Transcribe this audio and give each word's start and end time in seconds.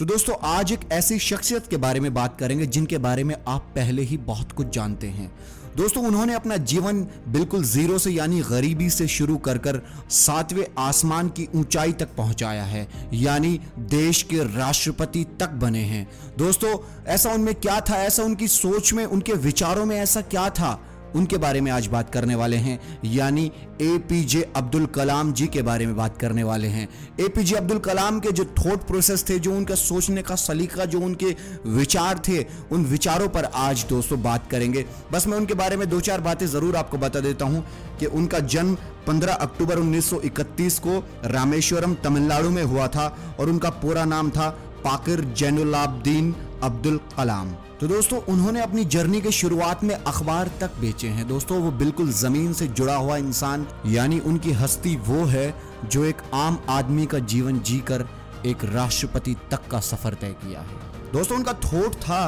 तो 0.00 0.04
दोस्तों, 0.06 0.34
आज 0.42 0.70
एक 0.72 0.80
ऐसी 0.92 1.18
शख्सियत 1.18 1.66
के 1.66 1.76
बारे 1.76 2.00
में 2.00 2.12
बात 2.14 2.38
करेंगे 2.38 2.66
जिनके 2.66 2.98
बारे 2.98 3.24
में 3.24 3.34
आप 3.48 3.66
पहले 3.74 4.02
ही 4.02 4.16
बहुत 4.18 4.52
कुछ 4.52 4.68
जानते 4.68 5.06
हैं। 5.06 5.30
दोस्तों, 5.76 6.04
उन्होंने 6.04 6.34
अपना 6.34 6.56
जीवन 6.56 7.02
बिल्कुल 7.28 7.64
ज़ीरो 7.64 7.98
से 7.98 8.10
यानी 8.10 8.40
गरीबी 8.40 8.88
से 8.90 9.06
शुरू 9.08 9.36
कर 9.38 9.58
कर 9.58 9.80
सातवें 10.10 10.64
आसमान 10.78 11.28
की 11.28 11.48
ऊंचाई 11.54 11.92
तक 11.92 12.16
पहुँचाया 12.16 12.64
है, 12.64 12.88
यानी 13.14 13.60
देश 13.78 14.22
के 14.22 14.44
राष्ट्रपति 14.56 15.24
तक 15.40 15.50
बने 15.60 15.82
हैं। 15.84 16.06
दोस्तों, 16.38 16.76
ऐसा 17.06 17.32
उनमें 17.32 17.54
क्या 17.54 17.80
था? 17.80 17.96
ऐसा 17.96 18.22
उनकी 18.22 18.48
सोच 18.48 18.92
में, 18.92 19.04
उनके 19.04 19.32
विचारों 19.32 19.84
में 19.84 19.96
ऐसा 19.96 20.20
क्या 20.20 20.48
था? 20.50 20.78
उनके 21.16 21.36
बारे 21.36 21.60
में 21.60 21.70
आज 21.72 21.86
बात 21.86 22.10
करने 22.12 22.34
वाले 22.34 22.56
हैं। 22.56 22.78
यानी 23.04 23.50
ए 23.80 23.96
पी 24.08 24.22
जे 24.24 24.42
अब्दुल 24.56 24.86
कलाम 24.86 25.32
जी 25.32 25.46
के 25.46 25.62
बारे 25.62 25.86
में 25.86 25.96
बात 25.96 26.16
करने 26.16 26.42
वाले 26.42 26.68
हैं। 26.68 26.88
ए 27.20 27.28
पी 27.28 27.42
जे 27.42 27.56
अब्दुल 27.56 27.78
कलाम 27.78 28.20
के 28.20 28.32
जो 28.32 28.44
थॉट 28.44 28.86
प्रोसेस 28.86 29.24
थे, 29.28 29.38
जो 29.38 29.54
उनका 29.56 29.74
सोचने 29.74 30.22
का 30.22 30.34
सलीका, 30.36 30.84
जो 30.84 31.00
उनके 31.00 31.34
विचार 31.68 32.22
थे, 32.28 32.44
उन 32.72 32.84
विचारों 32.84 33.28
पर 33.28 33.44
आज 33.44 33.84
दोस्तों 33.88 34.22
बात 34.22 34.50
करेंगे। 34.50 34.84
बस 35.12 35.26
मैं 35.26 35.36
उनके 35.36 35.54
बारे 35.54 35.76
में 35.76 35.88
दो 35.88 36.00
चार 36.00 36.20
बातें 36.20 36.46
ज़रूर 36.46 36.76
आपको 36.76 36.98
बता 36.98 37.20
देता 37.20 37.44
हूँ 37.44 37.64
कि 38.00 38.06
उनका 38.06 38.38
जन्म 38.38 38.76
15 39.06 39.34
अक्टूबर 39.34 39.78
1931 39.78 40.78
को 40.78 40.98
रामेश्वरम, 41.24 41.94
तमिलनाडु 41.94 42.50
में 42.50 42.62
हुआ 42.62 42.86
था 42.88 43.06
और 43.40 43.50
उनका 43.50 43.70
पूरा 43.80 44.04
नाम 44.04 44.30
था 44.30 44.48
पाकिर 44.84 45.20
जैनुलाब्दीन 45.36 46.34
अब्दुल 46.62 47.00
कलाम। 47.16 47.52
तो 47.80 47.86
दोस्तों, 47.86 48.18
उन्होंने 48.18 48.60
अपनी 48.60 48.84
जर्नी 48.84 49.20
के 49.20 49.30
शुरुआत 49.30 49.84
में 49.84 49.94
अखबार 49.94 50.50
तक 50.60 50.70
बेचे 50.80 51.08
हैं। 51.08 51.28
दोस्तों, 51.28 51.58
वो 51.58 51.70
बिल्कुल 51.70 52.12
ज़मीन 52.12 52.52
से 52.52 52.66
जुड़ा 52.66 52.96
हुआ 52.96 53.16
इंसान, 53.16 53.66
यानी 53.86 54.18
उनकी 54.20 54.52
हस्ती 54.52 54.96
वो 54.96 55.24
है 55.24 55.54
जो 55.84 56.04
एक 56.04 56.16
आम 56.34 56.58
आदमी 56.68 57.06
का 57.06 57.18
जीवन 57.18 57.60
जीकर 57.60 58.06
एक 58.46 58.64
राष्ट्रपति 58.64 59.36
तक 59.50 59.68
का 59.70 59.80
सफ़र 59.80 60.14
तय 60.14 60.36
किया 60.44 60.60
है। 60.60 61.12
दोस्तों, 61.12 61.38
उनका 61.38 61.52
थोट 61.52 61.94
था 61.94 62.26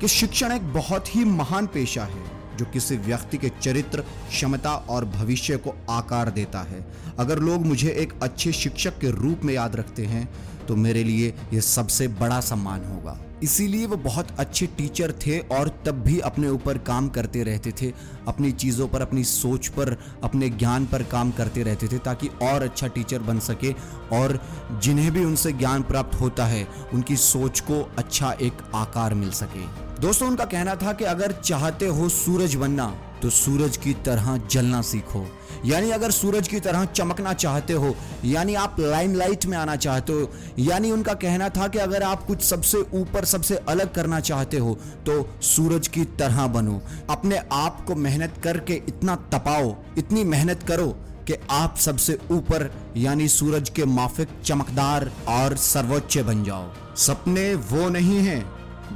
कि 0.00 0.08
शिक्षण 0.08 0.52
एक 0.52 0.72
बहुत 0.72 1.16
ही 1.16 1.24
महान 1.24 1.66
पेशा 1.66 2.04
है। 2.04 2.33
जो 2.56 2.64
किसी 2.64 2.96
व्यक्ति 2.96 3.38
के 3.38 3.48
चरित्र, 3.60 4.00
क्षमता 4.28 4.74
और 4.74 5.04
भविष्य 5.10 5.56
को 5.56 5.74
आकार 5.90 6.30
देता 6.30 6.60
है। 6.62 6.86
अगर 7.18 7.38
लोग 7.40 7.66
मुझे 7.66 7.90
एक 7.92 8.12
अच्छे 8.22 8.52
शिक्षक 8.52 8.98
के 8.98 9.10
रूप 9.12 9.44
में 9.44 9.54
याद 9.54 9.76
रखते 9.76 10.06
हैं 10.06 10.28
तो 10.66 10.76
मेरे 10.76 11.02
लिए 11.04 11.32
यह 11.52 11.60
सबसे 11.60 12.06
बड़ा 12.10 12.40
सम्मान 12.40 12.84
होगा। 12.84 13.18
इसीलिए 13.42 13.86
वो 13.86 13.96
बहुत 13.96 14.28
अच्छे 14.38 14.66
टीचर 14.66 15.12
थे 15.26 15.38
और 15.52 15.68
तब 15.86 15.94
भी 15.94 16.18
अपने 16.20 16.48
ऊपर 16.48 16.78
काम 16.78 17.08
करते 17.08 17.42
रहते 17.42 17.72
थे, 17.72 17.92
अपनी 18.28 18.52
चीज़ों 18.52 18.88
पर, 18.88 19.02
अपनी 19.02 19.24
सोच 19.24 19.68
पर, 19.68 19.96
अपने 20.24 20.48
ज्ञान 20.48 20.86
पर 20.86 21.02
काम 21.02 21.30
करते 21.30 21.62
रहते 21.62 21.88
थे 21.88 21.98
ताकि 21.98 22.28
और 22.42 22.62
अच्छा 22.62 22.86
टीचर 22.86 23.22
बन 23.22 23.38
सके 23.40 23.72
और 24.12 24.38
जिन्हें 24.82 25.12
भी 25.12 25.24
उनसे 25.24 25.52
ज्ञान 25.52 25.82
प्राप्त 25.82 26.20
होता 26.20 26.46
है, 26.46 26.66
उनकी 26.94 27.16
सोच 27.16 27.60
को 27.60 27.82
अच्छा 27.98 28.32
एक 28.32 28.62
आकार 28.74 29.14
मिल 29.14 29.30
सके। 29.32 29.83
दोस्तों, 30.04 30.26
उनका 30.28 30.44
कहना 30.44 30.74
था 30.76 30.92
कि 30.92 31.04
अगर 31.04 31.32
चाहते 31.34 31.86
हो 31.88 32.08
सूरज 32.08 32.54
बनना 32.54 32.86
तो 33.22 33.28
सूरज 33.30 33.76
की 33.76 33.92
तरह 34.06 34.36
जलना 34.50 34.80
सीखो। 34.82 35.24
यानी 35.64 35.90
अगर 35.90 36.10
सूरज 36.10 36.48
की 36.48 36.58
तरह 36.60 36.84
चमकना 36.86 37.32
चाहते 37.34 37.72
हो, 37.72 37.94
यानी 38.24 38.54
आप 38.54 38.76
लाइमलाइट 38.80 39.46
में 39.46 39.56
आना 39.58 39.76
चाहते 39.76 40.12
हो, 40.12 40.30
यानी 40.58 40.90
उनका 40.90 41.14
कहना 41.14 41.48
था 41.48 41.68
कि 41.68 41.78
अगर 41.78 42.02
आप 42.02 42.26
कुछ 42.26 42.42
सबसे 42.42 42.78
ऊपर, 42.94 43.24
सबसे 43.24 43.56
अलग 43.56 43.94
करना 43.94 44.18
चाहते 44.20 44.58
हो 44.58 44.74
तो 45.06 45.14
सूरज 45.44 45.88
की 45.88 46.04
तरह 46.18 46.46
बनो। 46.48 46.80
अपने 47.10 47.40
आप 47.52 47.84
को 47.86 47.94
मेहनत 47.96 48.34
करके 48.44 48.74
इतना 48.88 49.16
तपाओ, 49.32 49.74
इतनी 49.98 50.24
मेहनत 50.26 50.62
करो 50.62 50.86
कि 51.26 51.34
आप 51.50 51.76
सबसे 51.78 52.18
ऊपर, 52.30 52.70
यानी 52.96 53.28
सूरज 53.30 53.68
के 53.68 53.84
माफिक 53.92 54.40
चमकदार 54.44 55.10
और 55.28 55.56
सर्वोच्च 55.64 56.18
बन 56.20 56.44
जाओ। 56.44 56.68
सपने 56.96 57.54
वो 57.54 57.88
नहीं 57.88 58.18
हैं 58.20 58.42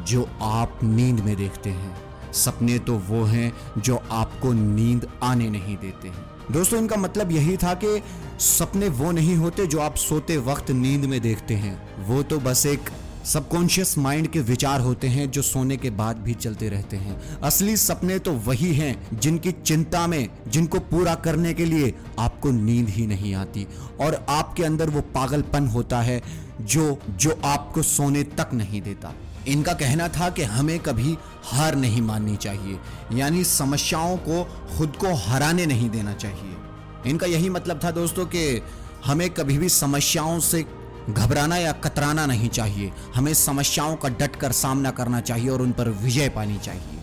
जो 0.04 0.28
आप 0.42 0.78
नींद 0.84 1.20
में 1.20 1.36
देखते 1.36 1.70
हैं। 1.70 2.32
सपने 2.32 2.78
तो 2.78 2.94
वो 2.98 3.24
हैं 3.24 3.52
जो 3.78 4.00
आपको 4.10 4.52
नींद 4.52 5.06
आने 5.22 5.48
नहीं 5.50 5.76
देते 5.76 6.08
हैं। 6.08 6.24
दोस्तों, 6.52 6.78
इनका 6.78 6.96
मतलब 6.96 7.32
यही 7.32 7.56
था 7.56 7.74
कि 7.74 8.02
सपने 8.40 8.88
वो 8.88 9.10
नहीं 9.10 9.36
होते 9.36 9.66
जो 9.66 9.80
आप 9.80 9.96
सोते 9.96 10.36
वक्त 10.36 10.70
नींद 10.70 11.04
में 11.04 11.20
देखते 11.20 11.54
हैं। 11.54 12.06
वो 12.06 12.22
तो 12.22 12.38
बस 12.38 12.66
एक 12.66 12.90
सबकॉन्शियस 13.24 13.96
माइंड 13.98 14.26
के 14.26 14.40
विचार 14.40 14.80
होते 14.80 15.08
हैं 15.08 15.30
जो 15.30 15.42
सोने 15.42 15.76
के 15.76 15.90
बाद 15.90 16.16
भी 16.16 16.34
चलते 16.34 16.68
रहते 16.68 16.96
हैं। 16.96 17.40
असली 17.40 17.76
सपने 17.76 18.18
तो 18.18 18.32
वही 18.32 18.72
हैं 18.74 19.20
जिनकी 19.20 19.52
चिंता 19.52 20.06
में, 20.06 20.28
जिनको 20.48 20.78
पूरा 20.80 21.14
करने 21.14 21.54
के 21.54 21.64
लिए 21.64 21.94
आपको 22.18 22.50
नींद 22.50 22.88
ही 22.88 23.06
नहीं 23.06 23.34
आती। 23.34 23.66
और 24.00 24.24
आपके 24.28 24.64
अंदर 24.64 24.90
वो 24.90 25.00
पागलपन 25.00 25.66
होता 25.66 26.00
है 26.00 26.22
जो 26.60 26.98
जो 27.10 27.40
आपको 27.44 27.82
सोने 27.82 28.22
तक 28.22 28.54
नहीं 28.54 28.82
देता। 28.82 29.12
इनका 29.48 29.72
कहना 29.74 30.08
था 30.08 30.28
कि 30.30 30.42
हमें 30.44 30.78
कभी 30.80 31.16
हार 31.44 31.74
नहीं 31.76 32.02
माननी 32.02 32.36
चाहिए, 32.36 32.78
यानी 33.12 33.44
समस्याओं 33.44 34.16
को 34.18 34.42
खुद 34.76 34.96
को 34.96 35.14
हराने 35.18 35.66
नहीं 35.66 35.88
देना 35.90 36.14
चाहिए। 36.14 37.10
इनका 37.10 37.26
यही 37.26 37.48
मतलब 37.50 37.80
था 37.84 37.90
दोस्तों 37.92 38.26
कि 38.26 38.62
हमें 39.04 39.28
कभी 39.30 39.58
भी 39.58 39.68
समस्याओं 39.68 40.38
से 40.40 40.64
घबराना 41.10 41.56
या 41.56 41.72
कतराना 41.74 42.24
नहीं 42.26 42.48
चाहिए। 42.50 42.92
हमें 43.14 43.32
समस्याओं 43.34 43.94
का 43.96 44.08
डट 44.10 44.36
कर 44.36 44.52
सामना 44.54 44.90
करना 44.92 45.20
चाहिए 45.20 45.48
और 45.50 45.62
उन 45.62 45.72
पर 45.72 45.88
विजय 46.02 46.28
पानी 46.28 46.58
चाहिए। 46.58 46.98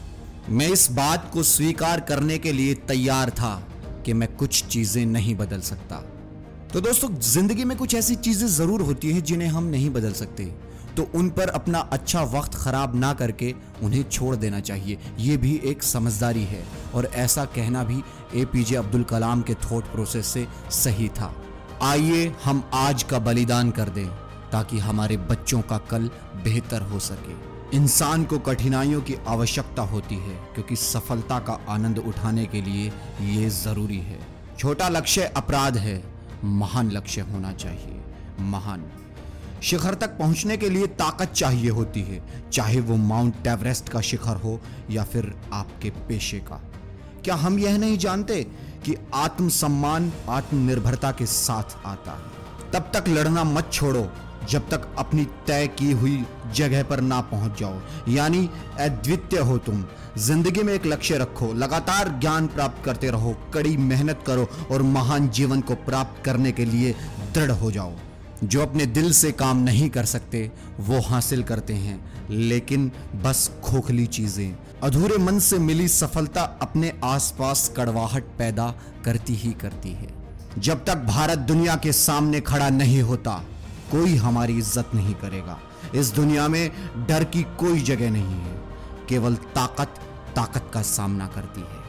मैं 0.49 0.67
इस 0.69 0.89
बात 0.91 1.29
को 1.33 1.43
स्वीकार 1.43 1.99
करने 1.99 2.37
के 2.37 2.51
लिए 2.51 2.73
तैयार 2.87 3.29
था 3.29 3.55
कि 4.05 4.13
मैं 4.13 4.27
कुछ 4.35 4.63
चीज़ें 4.65 5.05
नहीं 5.05 5.35
बदल 5.35 5.61
सकता। 5.61 6.03
तो 6.73 6.81
दोस्तों, 6.81 7.09
ज़िंदगी 7.23 7.63
में 7.63 7.77
कुछ 7.77 7.95
ऐसी 7.95 8.15
चीज़ें 8.17 8.47
ज़रूर 8.49 8.81
होती 8.81 9.11
हैं 9.11 9.23
जिन्हें 9.23 9.47
हम 9.47 9.63
नहीं 9.65 9.89
बदल 9.89 10.13
सकते। 10.13 10.43
तो 10.97 11.07
उन 11.15 11.29
पर 11.29 11.49
अपना 11.49 11.79
अच्छा 11.93 12.21
वक्त 12.31 12.55
खराब 12.55 12.95
ना 12.95 13.13
करके 13.13 13.53
उन्हें 13.83 14.03
छोड़ 14.03 14.35
देना 14.35 14.59
चाहिए। 14.59 14.97
ये 15.19 15.37
भी 15.37 15.55
एक 15.65 15.83
समझदारी 15.83 16.43
है 16.43 16.63
और 16.95 17.05
ऐसा 17.15 17.45
कहना 17.55 17.83
भी 17.83 18.03
ए 18.35 18.45
पी 18.45 18.63
जे 18.63 18.75
अब्दुल 18.75 19.03
कलाम 19.03 19.41
के 19.41 19.53
थॉट 19.63 19.91
प्रोसेस 19.91 20.27
से 20.27 20.47
सही 20.73 21.09
था। 21.09 21.33
आइए 21.83 22.27
हम 22.43 22.63
आज 22.73 23.03
का 23.03 23.19
बलिदान 23.19 23.71
कर 23.71 23.89
दें 23.89 24.07
ताकि 24.51 24.79
हमारे 24.79 25.17
बच्चों 25.19 25.61
का 25.61 25.77
कल 25.89 26.09
बेहतर 26.43 26.81
हो 26.81 26.99
सके। 26.99 27.77
इंसान 27.77 28.23
को 28.23 28.39
कठिनाइयों 28.39 29.01
की 29.01 29.15
आवश्यकता 29.27 29.81
होती 29.83 30.15
है 30.15 30.35
क्योंकि 30.53 30.75
सफलता 30.75 31.39
का 31.39 31.59
आनंद 31.69 31.99
उठाने 31.99 32.45
के 32.45 32.61
लिए 32.61 32.91
ये 33.21 33.49
ज़रूरी 33.51 33.99
है। 33.99 34.19
छोटा 34.57 34.89
लक्ष्य 34.89 35.23
अपराध 35.37 35.77
है, 35.77 36.01
महान 36.43 36.91
लक्ष्य 36.91 37.21
होना 37.21 37.51
चाहिए, 37.53 37.99
महान। 38.41 38.91
शिखर 39.61 39.93
तक 39.93 40.17
पहुँचने 40.17 40.57
के 40.57 40.69
लिए 40.69 40.87
ताकत 40.87 41.31
चाहिए 41.31 41.69
होती 41.69 42.01
है, 42.01 42.21
चाहे 42.53 42.79
वो 42.79 42.95
माउंट 42.95 43.47
एवरेस्ट 43.47 43.89
का 43.89 44.01
शिखर 44.01 44.35
हो 44.35 44.59
या 44.91 45.03
फिर 45.03 45.33
आपके 45.53 45.89
पेशे 45.89 46.39
का। 46.39 46.61
क्या 47.23 47.35
हम 47.35 47.59
यह 47.59 47.77
नहीं 47.77 47.97
जानते 47.97 48.43
कि 48.85 48.95
आत्मसम्मान, 49.13 50.11
आत्मनिर्भरता 50.29 51.11
के 51.11 51.25
साथ 51.25 51.77
आता 51.85 52.11
है? 52.11 52.71
तब 52.71 52.91
तक 52.93 53.07
लड़ना 53.07 53.43
मत 53.43 53.69
छोड़ो, 53.73 54.07
जब 54.49 54.69
तक 54.69 54.87
अपनी 54.97 55.25
तय 55.47 55.67
की 55.67 55.91
हुई 55.91 56.23
जगह 56.53 56.83
पर 56.83 57.01
ना 57.01 57.21
पहुँच 57.21 57.59
जाओ। 57.59 57.81
यानी 58.09 58.49
अद्वितीय 58.79 59.39
हो 59.39 59.57
तुम। 59.57 59.85
ज़िंदगी 60.17 60.63
में 60.63 60.73
एक 60.73 60.85
लक्ष्य 60.85 61.17
रखो, 61.17 61.53
लगातार 61.53 62.09
ज्ञान 62.19 62.47
प्राप्त 62.47 62.85
करते 62.85 63.09
रहो, 63.09 63.35
कड़ी 63.53 63.77
मेहनत 63.77 64.23
करो 64.27 64.47
और 64.71 64.81
महान 64.81 65.29
जीवन 65.29 65.61
को 65.61 65.75
प्राप्त 65.75 66.23
करने 66.25 66.51
के 66.51 66.65
लिए 66.65 66.95
दृढ़ 67.33 67.51
हो 67.51 67.71
जाओ। 67.71 67.93
जो 68.43 68.61
अपने 68.61 68.85
दिल 68.85 69.11
से 69.13 69.31
काम 69.31 69.57
नहीं 69.57 69.89
कर 69.89 70.05
सकते, 70.05 70.51
वो 70.79 70.99
हासिल 71.01 71.43
करते 71.43 71.73
हैं। 71.73 72.15
लेकिन 72.29 72.91
बस 73.15 73.51
खोखली 73.63 74.05
चीज़ें। 74.05 74.55
अधूरे 74.83 75.17
मन 75.17 75.39
से 75.39 75.59
मिली 75.59 75.87
सफलता 75.87 76.41
अपने 76.61 76.93
आसपास 77.03 77.73
कड़वाहट 77.77 78.23
पैदा 78.23 78.73
करती 79.05 79.35
ही 79.35 79.51
करती 79.53 79.91
है। 79.91 80.07
जब 80.59 80.85
तक 80.85 80.95
भारत 80.95 81.37
दुनिया 81.37 81.75
के 81.75 81.91
सामने 81.91 82.41
खड़ा 82.41 82.69
नहीं 82.69 83.01
होता, 83.01 83.43
कोई 83.91 84.15
हमारी 84.15 84.57
इज़्ज़त 84.57 84.91
नहीं 84.95 85.13
करेगा। 85.13 85.59
इस 85.95 86.09
दुनिया 86.09 86.47
में 86.47 86.71
डर 87.07 87.23
की 87.23 87.43
कोई 87.43 87.81
जगह 87.81 88.11
नहीं 88.11 88.41
है। 88.41 88.55
केवल 89.09 89.35
ताकत 89.35 89.99
ताकत 90.35 90.71
का 90.73 90.81
सामना 90.81 91.27
करती 91.27 91.61
है। 91.61 91.83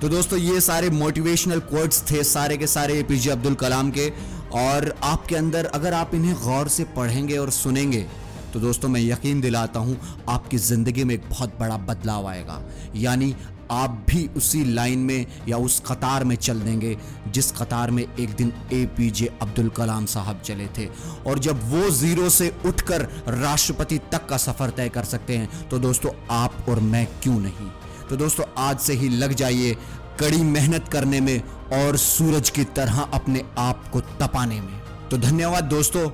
तो 0.00 0.08
दोस्तों, 0.08 0.38
ये 0.38 0.60
सारे 0.60 0.90
मोटिवेशनल 0.90 1.60
कोट्स 1.60 2.02
थे 2.10 2.24
सारे 2.24 2.56
के 2.56 2.66
सारे 2.66 2.94
एपीजे 2.94 3.30
अब्दुल 3.30 3.54
कलाम 3.54 3.90
के। 3.90 4.12
और 4.56 4.94
आपके 5.04 5.36
अंदर 5.36 5.64
अगर 5.74 5.94
आप 5.94 6.14
इन्हें 6.14 6.34
गौर 6.42 6.68
से 6.68 6.84
पढ़ेंगे 6.96 7.36
और 7.36 7.50
सुनेंगे 7.52 8.06
तो 8.52 8.60
दोस्तों 8.60 8.88
मैं 8.88 9.00
यकीन 9.00 9.40
दिलाता 9.40 9.80
हूँ, 9.80 9.96
आपकी 10.28 10.58
ज़िंदगी 10.58 11.04
में 11.04 11.14
एक 11.14 11.28
बहुत 11.30 11.58
बड़ा 11.60 11.76
बदलाव 11.78 12.26
आएगा। 12.28 12.60
यानी 12.96 13.34
आप 13.70 13.90
भी 14.08 14.26
उसी 14.36 14.62
लाइन 14.64 14.98
में 14.98 15.26
या 15.48 15.56
उस 15.58 15.80
कतार 15.86 16.24
में 16.24 16.34
चल 16.36 16.60
देंगे, 16.60 16.96
जिस 17.28 17.50
कतार 17.52 17.90
में 17.90 18.02
एक 18.02 18.34
दिन 18.36 18.52
ए 18.72 18.84
पी 18.96 19.10
जे 19.10 19.30
अब्दुल 19.42 19.68
कलाम 19.68 20.06
साहब 20.06 20.40
चले 20.40 20.66
थे। 20.78 20.88
और 21.26 21.38
जब 21.38 21.68
वो 21.70 21.90
ज़ीरो 21.92 22.28
से 22.30 22.52
उठकर 22.66 23.08
राष्ट्रपति 23.28 23.98
तक 24.12 24.26
का 24.26 24.36
सफ़र 24.36 24.70
तय 24.70 24.88
कर 24.88 25.04
सकते 25.06 25.36
हैं 25.36 25.68
तो 25.68 25.78
दोस्तों 25.78 26.10
आप 26.32 26.66
और 26.68 26.80
मैं 26.82 27.06
क्यों 27.22 27.38
नहीं? 27.40 27.70
तो 28.10 28.16
दोस्तों 28.16 28.44
आज 28.58 28.78
से 28.78 28.94
ही 28.94 29.08
लग 29.08 29.32
जाइए, 29.34 29.76
कड़ी 30.20 30.42
मेहनत 30.44 30.88
करने 30.88 31.20
में 31.20 31.40
और 31.74 31.96
सूरज 31.96 32.50
की 32.50 32.64
तरह 32.76 33.00
अपने 33.02 33.44
आप 33.58 33.88
को 33.88 34.00
तपाने 34.00 34.60
में। 34.60 35.08
तो 35.10 35.18
धन्यवाद 35.18 35.64
दोस्तों, 35.66 36.10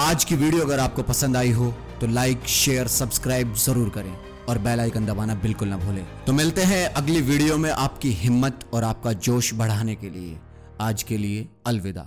आज 0.00 0.24
की 0.24 0.34
वीडियो 0.36 0.64
अगर 0.64 0.80
आपको 0.80 1.02
पसंद 1.04 1.36
आई 1.36 1.50
हो 1.52 1.74
तो 2.00 2.06
लाइक, 2.08 2.46
शेयर, 2.46 2.86
सब्सक्राइब 2.88 3.54
ज़रूर 3.56 3.88
करें 3.88 4.16
और 4.48 4.58
बेल 4.58 4.80
आइकन 4.80 5.06
दबाना 5.06 5.34
बिल्कुल 5.42 5.68
ना 5.68 5.76
भूलें। 5.76 6.06
तो 6.26 6.32
मिलते 6.32 6.62
हैं 6.64 6.86
अगली 6.86 7.20
वीडियो 7.22 7.58
में 7.58 7.70
आपकी 7.70 8.10
हिम्मत 8.14 8.64
और 8.74 8.84
आपका 8.84 9.12
जोश 9.12 9.52
बढ़ाने 9.54 9.94
के 9.94 10.10
लिए। 10.10 10.38
आज 10.80 11.02
के 11.02 11.16
लिए 11.18 11.48
अलविदा। 11.66 12.06